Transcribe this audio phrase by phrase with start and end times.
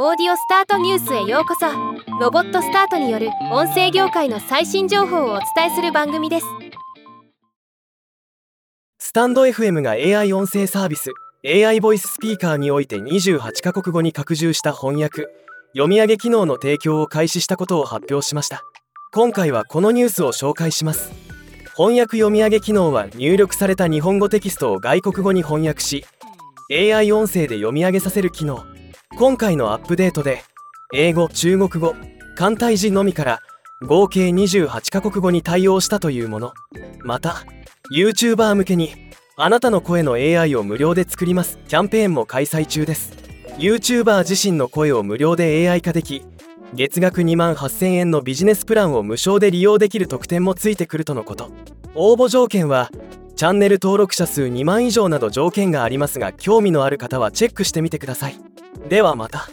[0.00, 1.66] オーディオスタートニュースへようこそ。
[2.20, 6.46] ロボットスタートによる音声業界の最新情報をお伝えする番組です。
[9.00, 11.10] スタンド FM が AI 音声サービス
[11.44, 15.26] AI ボイススピーカーにおいて28カ国語に拡充した翻訳
[15.72, 18.62] 読み上げ機能の提供を開始したことを発表しました。
[19.12, 21.10] 今回はこのニュースを紹介します。
[21.76, 26.06] 翻訳読み上げ機能は入力された日本語テキストを外国語に翻訳し
[26.70, 28.77] AI 音声で読み上げさせる機能。
[29.18, 30.44] 今回のアップデートで
[30.94, 31.96] 英語中国語
[32.36, 33.40] 簡体字のみから
[33.82, 36.52] 合計28カ国語に対応したというもの。
[37.02, 37.42] また
[37.92, 38.92] YouTuber 向けに
[39.36, 43.12] あなたの声の AI を無料で作りますキャンペーンも開催中です。
[43.56, 46.24] YouTuber 自身の声を無料で AI 化でき
[46.72, 51.50] 月額2万8000円のビジネスプランを無償で利用できる特典もついてくるとのこと。
[51.96, 52.88] 応募条件は
[53.34, 58.38] チャンネル登録者数2万以上など条件がありますが興味のある方はチェックしてみてください。
[58.86, 59.48] ではまた。